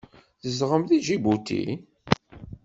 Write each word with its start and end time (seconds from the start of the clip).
Tzedɣem 0.41 0.83
deg 0.85 1.01
Ǧibuti? 1.07 1.65